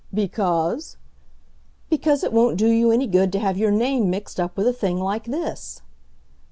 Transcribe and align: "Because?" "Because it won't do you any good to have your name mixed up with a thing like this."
"Because?" 0.11 0.97
"Because 1.91 2.23
it 2.23 2.33
won't 2.33 2.57
do 2.57 2.67
you 2.67 2.89
any 2.91 3.05
good 3.05 3.31
to 3.33 3.39
have 3.39 3.55
your 3.55 3.69
name 3.69 4.09
mixed 4.09 4.39
up 4.39 4.57
with 4.57 4.65
a 4.67 4.73
thing 4.73 4.97
like 4.97 5.25
this." 5.25 5.83